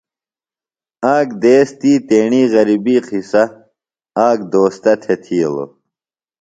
[1.15, 3.43] آک دیس تی تیݨیۡ غربی قصہ
[4.27, 5.69] آک دوستہ تھےۡ تِھیلوۡ۔